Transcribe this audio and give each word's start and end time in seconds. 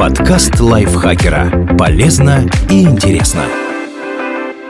Подкаст 0.00 0.58
лайфхакера. 0.58 1.76
Полезно 1.76 2.48
и 2.70 2.84
интересно. 2.84 3.44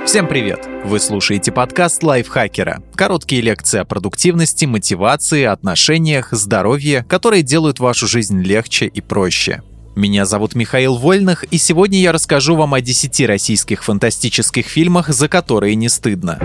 Всем 0.04 0.26
привет! 0.26 0.68
Вы 0.84 0.98
слушаете 0.98 1.52
подкаст 1.52 2.02
лайфхакера. 2.02 2.82
Короткие 2.96 3.40
лекции 3.40 3.78
о 3.78 3.84
продуктивности, 3.84 4.64
мотивации, 4.64 5.44
отношениях, 5.44 6.32
здоровье, 6.32 7.06
которые 7.08 7.44
делают 7.44 7.78
вашу 7.78 8.08
жизнь 8.08 8.42
легче 8.42 8.86
и 8.86 9.00
проще. 9.00 9.62
Меня 9.94 10.24
зовут 10.24 10.56
Михаил 10.56 10.96
Вольных, 10.96 11.44
и 11.44 11.58
сегодня 11.58 12.00
я 12.00 12.10
расскажу 12.10 12.56
вам 12.56 12.74
о 12.74 12.80
10 12.80 13.20
российских 13.28 13.84
фантастических 13.84 14.66
фильмах, 14.66 15.10
за 15.10 15.28
которые 15.28 15.76
не 15.76 15.88
стыдно. 15.88 16.40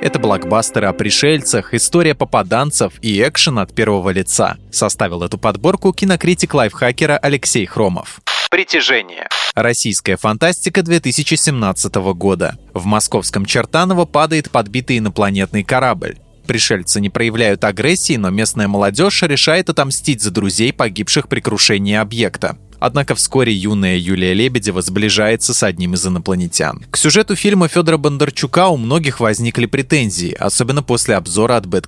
Это 0.00 0.20
блокбастеры 0.20 0.86
о 0.86 0.92
пришельцах, 0.92 1.74
история 1.74 2.14
попаданцев 2.14 2.92
и 3.02 3.20
экшен 3.20 3.58
от 3.58 3.74
первого 3.74 4.10
лица. 4.10 4.56
Составил 4.70 5.24
эту 5.24 5.38
подборку 5.38 5.92
кинокритик 5.92 6.54
лайфхакера 6.54 7.18
Алексей 7.18 7.66
Хромов. 7.66 8.20
Притяжение. 8.48 9.28
Российская 9.56 10.16
фантастика 10.16 10.84
2017 10.84 11.94
года. 12.14 12.56
В 12.74 12.86
московском 12.86 13.44
Чертаново 13.44 14.04
падает 14.04 14.52
подбитый 14.52 14.98
инопланетный 14.98 15.64
корабль. 15.64 16.18
Пришельцы 16.46 17.00
не 17.00 17.10
проявляют 17.10 17.64
агрессии, 17.64 18.16
но 18.16 18.30
местная 18.30 18.68
молодежь 18.68 19.22
решает 19.22 19.68
отомстить 19.68 20.22
за 20.22 20.30
друзей, 20.30 20.72
погибших 20.72 21.28
при 21.28 21.40
крушении 21.40 21.96
объекта. 21.96 22.56
Однако 22.80 23.14
вскоре 23.14 23.52
юная 23.52 23.96
Юлия 23.96 24.34
Лебедева 24.34 24.82
сближается 24.82 25.54
с 25.54 25.62
одним 25.62 25.94
из 25.94 26.06
инопланетян. 26.06 26.84
К 26.90 26.96
сюжету 26.96 27.36
фильма 27.36 27.68
Федора 27.68 27.96
Бондарчука 27.96 28.68
у 28.68 28.76
многих 28.76 29.20
возникли 29.20 29.66
претензии, 29.66 30.32
особенно 30.32 30.82
после 30.82 31.16
обзора 31.16 31.56
от 31.56 31.66
Bad 31.66 31.86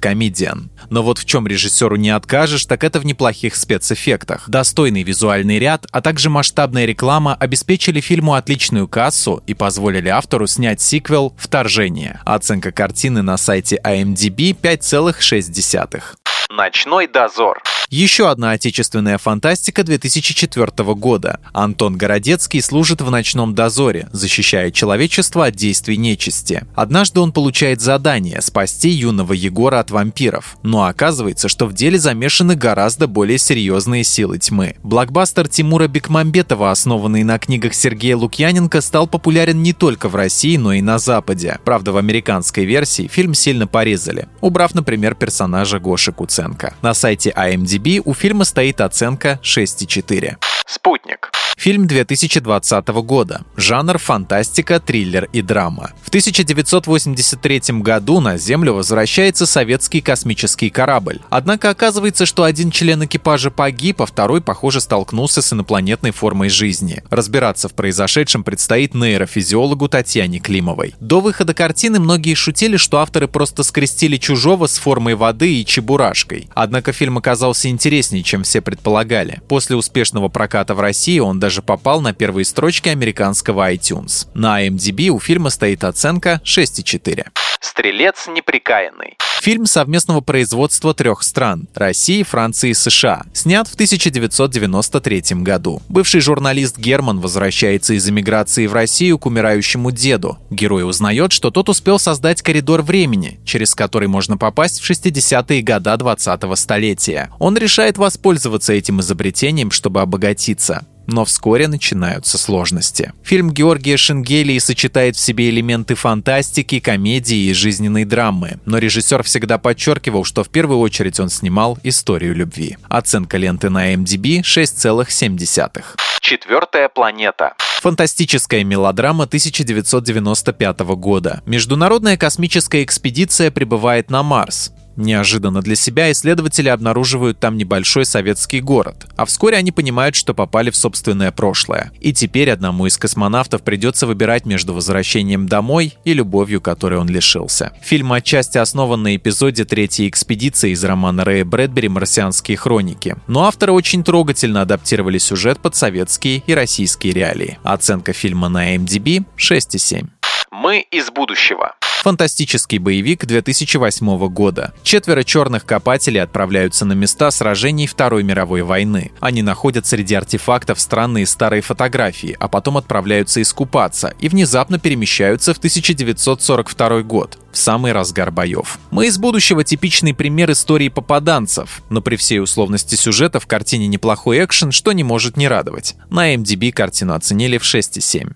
Но 0.90 1.02
вот 1.02 1.18
в 1.18 1.24
чем 1.24 1.46
режиссеру 1.46 1.96
не 1.96 2.10
откажешь, 2.10 2.66
так 2.66 2.84
это 2.84 3.00
в 3.00 3.04
неплохих 3.04 3.56
спецэффектах. 3.56 4.48
Достойный 4.48 5.02
визуальный 5.02 5.58
ряд, 5.58 5.86
а 5.92 6.00
также 6.00 6.30
масштабная 6.30 6.86
реклама 6.86 7.34
обеспечили 7.34 8.00
фильму 8.00 8.34
отличную 8.34 8.88
кассу 8.88 9.42
и 9.46 9.54
позволили 9.54 10.08
автору 10.08 10.46
снять 10.46 10.80
сиквел 10.80 11.34
«Вторжение». 11.38 12.20
Оценка 12.24 12.72
картины 12.72 13.22
на 13.22 13.36
сайте 13.36 13.80
IMDb 13.84 14.56
5,6. 14.60 16.29
Ночной 16.50 17.06
дозор. 17.06 17.62
Еще 17.90 18.28
одна 18.28 18.52
отечественная 18.52 19.18
фантастика 19.18 19.84
2004 19.84 20.94
года. 20.94 21.38
Антон 21.52 21.96
Городецкий 21.96 22.60
служит 22.60 23.00
в 23.00 23.10
ночном 23.10 23.54
дозоре, 23.54 24.08
защищая 24.12 24.72
человечество 24.72 25.46
от 25.46 25.54
действий 25.54 25.96
нечисти. 25.96 26.64
Однажды 26.74 27.20
он 27.20 27.32
получает 27.32 27.80
задание 27.80 28.42
спасти 28.42 28.88
юного 28.88 29.32
Егора 29.32 29.78
от 29.78 29.92
вампиров. 29.92 30.56
Но 30.64 30.86
оказывается, 30.86 31.48
что 31.48 31.66
в 31.66 31.72
деле 31.72 31.98
замешаны 31.98 32.56
гораздо 32.56 33.06
более 33.06 33.38
серьезные 33.38 34.02
силы 34.02 34.38
тьмы. 34.38 34.74
Блокбастер 34.82 35.46
Тимура 35.48 35.86
Бекмамбетова, 35.86 36.72
основанный 36.72 37.22
на 37.22 37.38
книгах 37.38 37.74
Сергея 37.74 38.16
Лукьяненко, 38.16 38.80
стал 38.80 39.06
популярен 39.06 39.62
не 39.62 39.72
только 39.72 40.08
в 40.08 40.16
России, 40.16 40.56
но 40.56 40.72
и 40.72 40.80
на 40.80 40.98
Западе. 40.98 41.60
Правда, 41.64 41.92
в 41.92 41.96
американской 41.96 42.64
версии 42.64 43.08
фильм 43.08 43.34
сильно 43.34 43.68
порезали, 43.68 44.28
убрав, 44.40 44.74
например, 44.74 45.14
персонажа 45.14 45.78
Гоши 45.78 46.12
Куценко. 46.12 46.39
На 46.82 46.94
сайте 46.94 47.30
IMDb 47.30 47.80
IMDb 47.80 48.00
у 48.04 48.14
фильма 48.14 48.44
стоит 48.44 48.80
оценка 48.80 49.38
6,4. 49.42 50.36
Спутник. 50.66 51.19
Фильм 51.60 51.86
2020 51.86 52.88
года. 53.04 53.42
Жанр 53.54 53.98
фантастика, 53.98 54.80
триллер 54.80 55.28
и 55.30 55.42
драма. 55.42 55.90
В 56.02 56.08
1983 56.08 57.82
году 57.82 58.20
на 58.20 58.38
Землю 58.38 58.72
возвращается 58.72 59.44
советский 59.44 60.00
космический 60.00 60.70
корабль. 60.70 61.20
Однако 61.28 61.68
оказывается, 61.68 62.24
что 62.24 62.44
один 62.44 62.70
член 62.70 63.04
экипажа 63.04 63.50
погиб, 63.50 64.00
а 64.00 64.06
второй, 64.06 64.40
похоже, 64.40 64.80
столкнулся 64.80 65.42
с 65.42 65.52
инопланетной 65.52 66.12
формой 66.12 66.48
жизни. 66.48 67.02
Разбираться 67.10 67.68
в 67.68 67.74
произошедшем 67.74 68.42
предстоит 68.42 68.94
нейрофизиологу 68.94 69.86
Татьяне 69.86 70.38
Климовой. 70.38 70.94
До 70.98 71.20
выхода 71.20 71.52
картины 71.52 72.00
многие 72.00 72.36
шутили, 72.36 72.78
что 72.78 73.00
авторы 73.00 73.28
просто 73.28 73.64
скрестили 73.64 74.16
чужого 74.16 74.66
с 74.66 74.78
формой 74.78 75.14
воды 75.14 75.60
и 75.60 75.66
чебурашкой. 75.66 76.48
Однако 76.54 76.94
фильм 76.94 77.18
оказался 77.18 77.68
интереснее, 77.68 78.22
чем 78.22 78.44
все 78.44 78.62
предполагали. 78.62 79.42
После 79.46 79.76
успешного 79.76 80.28
проката 80.28 80.74
в 80.74 80.80
России 80.80 81.18
он 81.18 81.38
даже 81.38 81.49
даже 81.50 81.62
попал 81.62 82.00
на 82.00 82.12
первые 82.12 82.44
строчки 82.44 82.90
американского 82.90 83.72
iTunes. 83.72 84.28
На 84.34 84.64
IMDb 84.64 85.08
у 85.08 85.18
фильма 85.18 85.50
стоит 85.50 85.82
оценка 85.82 86.40
6,4. 86.44 87.26
Стрелец 87.60 88.28
неприкаянный. 88.28 89.16
Фильм 89.40 89.66
совместного 89.66 90.20
производства 90.20 90.94
трех 90.94 91.22
стран– 91.22 91.66
России, 91.74 92.22
Франции 92.22 92.70
и 92.70 92.74
США. 92.74 93.24
Снят 93.32 93.66
в 93.66 93.74
1993 93.74 95.22
году. 95.42 95.82
Бывший 95.88 96.20
журналист 96.20 96.78
Герман 96.78 97.20
возвращается 97.20 97.94
из 97.94 98.08
эмиграции 98.08 98.66
в 98.66 98.74
Россию 98.74 99.18
к 99.18 99.26
умирающему 99.26 99.90
деду. 99.90 100.38
Герой 100.50 100.86
узнает, 100.86 101.32
что 101.32 101.50
тот 101.50 101.68
успел 101.68 101.98
создать 101.98 102.42
коридор 102.42 102.82
времени, 102.82 103.40
через 103.44 103.74
который 103.74 104.08
можно 104.08 104.36
попасть 104.36 104.80
в 104.80 104.88
60-е 104.88 105.62
года 105.62 105.94
20-го 105.94 106.54
столетия. 106.54 107.30
Он 107.38 107.56
решает 107.56 107.98
воспользоваться 107.98 108.72
этим 108.72 109.00
изобретением, 109.00 109.70
чтобы 109.70 110.00
обогатиться 110.02 110.86
но 111.06 111.24
вскоре 111.24 111.68
начинаются 111.68 112.38
сложности. 112.38 113.12
Фильм 113.22 113.50
Георгия 113.50 113.96
Шенгелии 113.96 114.58
сочетает 114.58 115.16
в 115.16 115.20
себе 115.20 115.50
элементы 115.50 115.94
фантастики, 115.94 116.80
комедии 116.80 117.48
и 117.48 117.52
жизненной 117.52 118.04
драмы, 118.04 118.58
но 118.64 118.78
режиссер 118.78 119.22
всегда 119.22 119.58
подчеркивал, 119.58 120.24
что 120.24 120.44
в 120.44 120.48
первую 120.48 120.80
очередь 120.80 121.20
он 121.20 121.30
снимал 121.30 121.78
историю 121.82 122.34
любви. 122.34 122.76
Оценка 122.88 123.36
ленты 123.36 123.70
на 123.70 123.94
MDB 123.94 124.40
6,7. 124.40 125.82
Четвертая 126.20 126.88
планета. 126.88 127.54
Фантастическая 127.80 128.62
мелодрама 128.62 129.24
1995 129.24 130.80
года. 130.80 131.42
Международная 131.46 132.18
космическая 132.18 132.84
экспедиция 132.84 133.50
прибывает 133.50 134.10
на 134.10 134.22
Марс. 134.22 134.72
Неожиданно 134.96 135.62
для 135.62 135.76
себя 135.76 136.10
исследователи 136.12 136.68
обнаруживают 136.68 137.38
там 137.38 137.56
небольшой 137.56 138.04
советский 138.04 138.60
город, 138.60 139.06
а 139.16 139.24
вскоре 139.24 139.56
они 139.56 139.72
понимают, 139.72 140.14
что 140.14 140.34
попали 140.34 140.70
в 140.70 140.76
собственное 140.76 141.32
прошлое. 141.32 141.92
И 142.00 142.12
теперь 142.12 142.50
одному 142.50 142.86
из 142.86 142.98
космонавтов 142.98 143.62
придется 143.62 144.06
выбирать 144.06 144.46
между 144.46 144.74
возвращением 144.74 145.48
домой 145.48 145.94
и 146.04 146.12
любовью, 146.12 146.60
которой 146.60 146.98
он 146.98 147.08
лишился. 147.08 147.72
Фильм 147.82 148.12
отчасти 148.12 148.58
основан 148.58 149.02
на 149.02 149.16
эпизоде 149.16 149.64
третьей 149.64 150.08
экспедиции 150.08 150.72
из 150.72 150.84
романа 150.84 151.24
Рэя 151.24 151.44
Брэдбери 151.44 151.88
«Марсианские 151.88 152.56
хроники». 152.56 153.16
Но 153.26 153.44
авторы 153.44 153.72
очень 153.72 154.04
трогательно 154.04 154.62
адаптировали 154.62 155.18
сюжет 155.18 155.60
под 155.60 155.76
советские 155.76 156.42
и 156.46 156.54
российские 156.54 157.12
реалии. 157.12 157.58
Оценка 157.62 158.12
фильма 158.12 158.48
на 158.48 158.76
MDB 158.76 159.24
6,7. 159.36 160.08
Мы 160.50 160.80
из 160.90 161.10
будущего. 161.10 161.74
Фантастический 162.00 162.78
боевик 162.78 163.26
2008 163.26 164.28
года. 164.28 164.72
Четверо 164.82 165.22
черных 165.22 165.66
копателей 165.66 166.22
отправляются 166.22 166.86
на 166.86 166.94
места 166.94 167.30
сражений 167.30 167.86
Второй 167.86 168.22
мировой 168.22 168.62
войны. 168.62 169.10
Они 169.20 169.42
находят 169.42 169.86
среди 169.86 170.14
артефактов 170.14 170.80
странные 170.80 171.26
старые 171.26 171.60
фотографии, 171.60 172.34
а 172.40 172.48
потом 172.48 172.78
отправляются 172.78 173.42
искупаться 173.42 174.14
и 174.18 174.30
внезапно 174.30 174.78
перемещаются 174.78 175.52
в 175.52 175.58
1942 175.58 177.02
год 177.02 177.38
в 177.52 177.58
самый 177.58 177.92
разгар 177.92 178.30
боев. 178.30 178.78
Мы 178.90 179.08
из 179.08 179.18
будущего 179.18 179.62
типичный 179.62 180.14
пример 180.14 180.50
истории 180.52 180.88
попаданцев, 180.88 181.82
но 181.90 182.00
при 182.00 182.16
всей 182.16 182.40
условности 182.40 182.94
сюжета 182.94 183.40
в 183.40 183.46
картине 183.46 183.88
неплохой 183.88 184.42
экшен, 184.42 184.72
что 184.72 184.92
не 184.92 185.02
может 185.02 185.36
не 185.36 185.48
радовать. 185.48 185.96
На 186.08 186.34
MDB 186.34 186.72
картину 186.72 187.14
оценили 187.14 187.58
в 187.58 187.62
6,7. 187.62 188.32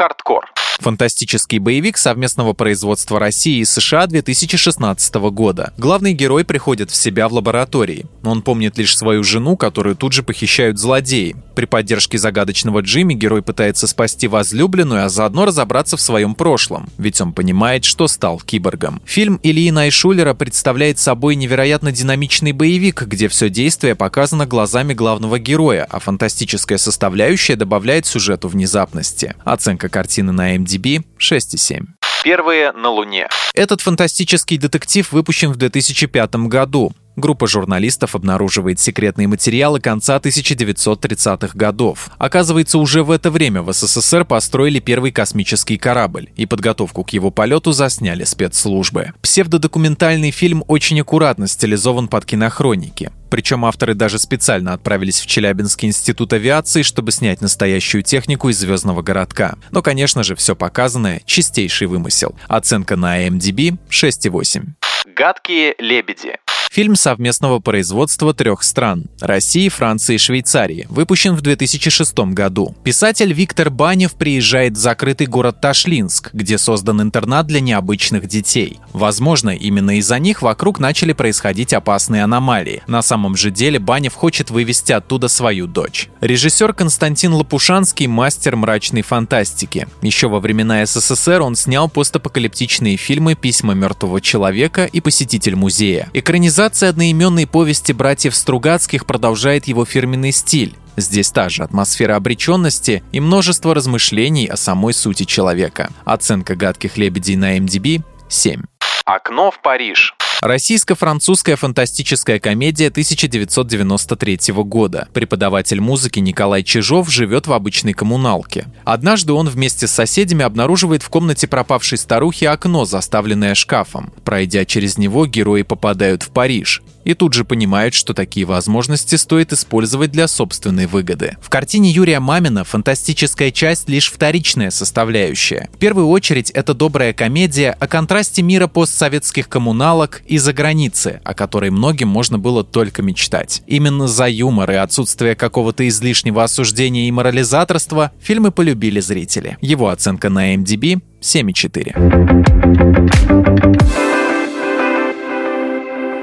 Хардкор. 0.00 0.50
Фантастический 0.80 1.58
боевик 1.58 1.98
совместного 1.98 2.54
производства 2.54 3.20
России 3.20 3.58
и 3.58 3.66
США 3.66 4.06
2016 4.06 5.14
года. 5.30 5.74
Главный 5.76 6.14
герой 6.14 6.42
приходит 6.46 6.90
в 6.90 6.96
себя 6.96 7.28
в 7.28 7.34
лаборатории. 7.34 8.06
Он 8.24 8.40
помнит 8.40 8.78
лишь 8.78 8.96
свою 8.96 9.22
жену, 9.22 9.58
которую 9.58 9.94
тут 9.94 10.14
же 10.14 10.22
похищают 10.22 10.78
злодеи. 10.78 11.36
При 11.54 11.66
поддержке 11.66 12.16
загадочного 12.16 12.80
Джимми 12.80 13.12
герой 13.12 13.42
пытается 13.42 13.86
спасти 13.86 14.26
возлюбленную, 14.26 15.04
а 15.04 15.10
заодно 15.10 15.44
разобраться 15.44 15.98
в 15.98 16.00
своем 16.00 16.34
прошлом, 16.34 16.88
ведь 16.96 17.20
он 17.20 17.34
понимает, 17.34 17.84
что 17.84 18.08
стал 18.08 18.40
киборгом. 18.40 19.02
Фильм 19.04 19.38
Ильи 19.42 19.70
Найшулера 19.70 20.32
представляет 20.32 20.98
собой 20.98 21.34
невероятно 21.34 21.92
динамичный 21.92 22.52
боевик, 22.52 23.02
где 23.02 23.28
все 23.28 23.50
действие 23.50 23.94
показано 23.94 24.46
глазами 24.46 24.94
главного 24.94 25.38
героя, 25.38 25.86
а 25.90 25.98
фантастическая 25.98 26.78
составляющая 26.78 27.56
добавляет 27.56 28.06
сюжету 28.06 28.48
внезапности. 28.48 29.34
Оценка 29.44 29.89
картины 29.90 30.32
на 30.32 30.56
MDB 30.56 30.80
IMDb 30.80 31.04
6,7. 31.18 31.86
Первые 32.22 32.72
на 32.72 32.90
Луне. 32.90 33.28
Этот 33.54 33.80
фантастический 33.80 34.58
детектив 34.58 35.10
выпущен 35.12 35.50
в 35.50 35.56
2005 35.56 36.34
году. 36.48 36.92
Группа 37.16 37.46
журналистов 37.46 38.14
обнаруживает 38.14 38.80
секретные 38.80 39.28
материалы 39.28 39.80
конца 39.80 40.16
1930-х 40.18 41.50
годов. 41.54 42.10
Оказывается, 42.18 42.78
уже 42.78 43.02
в 43.02 43.10
это 43.10 43.30
время 43.30 43.62
в 43.62 43.72
СССР 43.72 44.24
построили 44.24 44.78
первый 44.78 45.10
космический 45.10 45.76
корабль, 45.76 46.30
и 46.36 46.46
подготовку 46.46 47.04
к 47.04 47.10
его 47.10 47.30
полету 47.30 47.72
засняли 47.72 48.24
спецслужбы. 48.24 49.12
Псевдодокументальный 49.22 50.30
фильм 50.30 50.64
очень 50.68 51.00
аккуратно 51.00 51.48
стилизован 51.48 52.08
под 52.08 52.24
кинохроники. 52.24 53.10
Причем 53.28 53.64
авторы 53.64 53.94
даже 53.94 54.18
специально 54.18 54.72
отправились 54.72 55.20
в 55.20 55.26
Челябинский 55.26 55.88
институт 55.88 56.32
авиации, 56.32 56.82
чтобы 56.82 57.12
снять 57.12 57.40
настоящую 57.40 58.02
технику 58.02 58.48
из 58.48 58.58
звездного 58.58 59.02
городка. 59.02 59.54
Но, 59.70 59.82
конечно 59.82 60.22
же, 60.24 60.34
все 60.34 60.56
показанное— 60.56 61.22
чистейший 61.26 61.86
вымысел. 61.86 62.34
Оценка 62.48 62.96
на 62.96 63.26
IMDb 63.26 63.78
6,8. 63.88 64.74
Гадкие 65.14 65.74
лебеди. 65.78 66.38
Фильм 66.72 66.94
совместного 66.94 67.58
производства 67.58 68.32
трех 68.32 68.62
стран– 68.62 69.06
России, 69.20 69.68
Франции 69.68 70.14
и 70.14 70.18
Швейцарии, 70.18 70.86
выпущен 70.88 71.34
в 71.34 71.40
2006 71.40 72.16
году. 72.32 72.76
Писатель 72.84 73.32
Виктор 73.32 73.70
Банев 73.70 74.14
приезжает 74.14 74.74
в 74.74 74.76
закрытый 74.76 75.26
город 75.26 75.60
Ташлинск, 75.60 76.30
где 76.32 76.58
создан 76.58 77.02
интернат 77.02 77.48
для 77.48 77.58
необычных 77.58 78.28
детей. 78.28 78.78
Возможно, 78.92 79.50
именно 79.50 79.98
из-за 79.98 80.20
них 80.20 80.42
вокруг 80.42 80.78
начали 80.78 81.12
происходить 81.12 81.72
опасные 81.72 82.22
аномалии. 82.22 82.84
На 82.86 83.02
самом 83.02 83.34
же 83.34 83.50
деле 83.50 83.80
Банев 83.80 84.14
хочет 84.14 84.50
вывести 84.50 84.92
оттуда 84.92 85.26
свою 85.26 85.66
дочь. 85.66 86.08
Режиссер 86.20 86.72
Константин 86.72 87.32
Лопушанский– 87.32 88.06
мастер 88.06 88.54
мрачной 88.54 89.02
фантастики. 89.02 89.88
Еще 90.02 90.28
во 90.28 90.38
времена 90.38 90.86
СССР 90.86 91.42
он 91.42 91.56
снял 91.56 91.88
постапокалиптичные 91.88 92.96
фильмы 92.96 93.34
«Письма 93.34 93.74
мертвого 93.74 94.20
человека» 94.20 94.84
и 94.84 95.00
«Посетитель 95.00 95.56
музея». 95.56 96.08
Экранизация 96.14 96.59
Экранизация 96.60 96.90
одноименной 96.90 97.46
повести 97.46 97.92
братьев 97.92 98.36
Стругацких 98.36 99.06
продолжает 99.06 99.66
его 99.66 99.86
фирменный 99.86 100.30
стиль. 100.30 100.76
Здесь 100.94 101.30
та 101.30 101.48
же 101.48 101.62
атмосфера 101.62 102.16
обреченности 102.16 103.02
и 103.12 103.20
множество 103.20 103.74
размышлений 103.74 104.46
о 104.46 104.58
самой 104.58 104.92
сути 104.92 105.22
человека. 105.22 105.88
Оценка 106.04 106.56
«Гадких 106.56 106.98
лебедей» 106.98 107.36
на 107.36 107.56
MDB– 107.56 108.02
7. 108.28 108.60
Окно 109.06 109.50
в 109.50 109.62
Париж. 109.62 110.14
Российско-французская 110.40 111.56
фантастическая 111.56 112.40
комедия 112.40 112.88
1993 112.88 114.54
года. 114.64 115.06
Преподаватель 115.12 115.82
музыки 115.82 116.18
Николай 116.18 116.62
Чижов 116.62 117.10
живет 117.10 117.46
в 117.46 117.52
обычной 117.52 117.92
коммуналке. 117.92 118.66
Однажды 118.84 119.34
он 119.34 119.50
вместе 119.50 119.86
с 119.86 119.92
соседями 119.92 120.42
обнаруживает 120.42 121.02
в 121.02 121.10
комнате 121.10 121.46
пропавшей 121.46 121.98
старухи 121.98 122.46
окно, 122.46 122.86
заставленное 122.86 123.54
шкафом. 123.54 124.14
Пройдя 124.24 124.64
через 124.64 124.96
него, 124.96 125.26
герои 125.26 125.60
попадают 125.60 126.22
в 126.22 126.30
Париж 126.30 126.82
и 127.04 127.14
тут 127.14 127.34
же 127.34 127.44
понимают, 127.44 127.94
что 127.94 128.14
такие 128.14 128.46
возможности 128.46 129.16
стоит 129.16 129.52
использовать 129.52 130.12
для 130.12 130.28
собственной 130.28 130.86
выгоды. 130.86 131.36
В 131.40 131.48
картине 131.48 131.90
Юрия 131.90 132.20
Мамина 132.20 132.64
фантастическая 132.64 133.50
часть 133.50 133.88
лишь 133.88 134.10
вторичная 134.10 134.70
составляющая. 134.70 135.68
В 135.72 135.78
первую 135.78 136.08
очередь 136.08 136.50
это 136.50 136.74
добрая 136.74 137.12
комедия 137.12 137.76
о 137.78 137.86
контрасте 137.86 138.42
мира 138.42 138.66
постсоветских 138.66 139.48
коммуналок 139.48 140.22
и 140.26 140.38
за 140.38 140.52
границы, 140.52 141.20
о 141.24 141.34
которой 141.34 141.70
многим 141.70 142.08
можно 142.08 142.38
было 142.38 142.64
только 142.64 143.02
мечтать. 143.02 143.62
Именно 143.66 144.08
за 144.08 144.28
юмор 144.28 144.70
и 144.70 144.74
отсутствие 144.74 145.34
какого-то 145.34 145.86
излишнего 145.88 146.44
осуждения 146.44 147.08
и 147.08 147.12
морализаторства 147.12 148.12
фильмы 148.20 148.50
полюбили 148.50 149.00
зрители. 149.00 149.56
Его 149.60 149.88
оценка 149.88 150.30
на 150.30 150.54
MDB 150.54 151.02
7,4. 151.20 153.99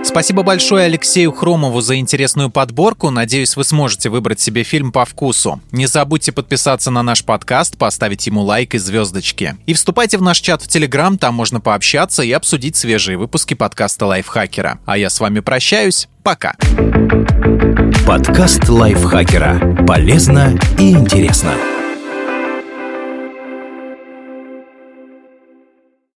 Спасибо 0.07 0.41
большое 0.41 0.85
Алексею 0.85 1.33
Хромову 1.33 1.81
за 1.81 1.97
интересную 1.97 2.49
подборку. 2.49 3.09
Надеюсь, 3.09 3.57
вы 3.57 3.65
сможете 3.65 4.09
выбрать 4.09 4.39
себе 4.39 4.63
фильм 4.63 4.93
по 4.93 5.03
вкусу. 5.03 5.61
Не 5.73 5.85
забудьте 5.85 6.31
подписаться 6.31 6.91
на 6.91 7.03
наш 7.03 7.25
подкаст, 7.25 7.77
поставить 7.77 8.25
ему 8.25 8.41
лайк 8.41 8.73
и 8.73 8.77
звездочки. 8.77 9.57
И 9.65 9.73
вступайте 9.73 10.17
в 10.17 10.21
наш 10.21 10.39
чат 10.39 10.63
в 10.63 10.67
Телеграм, 10.69 11.17
там 11.17 11.35
можно 11.35 11.59
пообщаться 11.59 12.23
и 12.23 12.31
обсудить 12.31 12.77
свежие 12.77 13.17
выпуски 13.17 13.53
подкаста 13.53 14.05
Лайфхакера. 14.05 14.79
А 14.85 14.97
я 14.97 15.09
с 15.09 15.19
вами 15.19 15.41
прощаюсь. 15.41 16.07
Пока. 16.23 16.55
Подкаст 18.07 18.67
Лайфхакера. 18.69 19.85
Полезно 19.85 20.57
и 20.79 20.91
интересно. 20.91 21.76